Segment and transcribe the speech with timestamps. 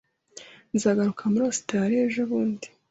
[0.75, 2.67] Nzagaruka muri Ositaraliya ejobundi